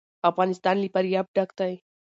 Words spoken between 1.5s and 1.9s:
دی.